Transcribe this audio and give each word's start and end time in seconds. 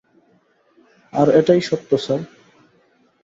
আর 1.13 1.27
এটাই 1.39 1.61
সত্য, 1.61 1.91
স্যার। 1.97 2.21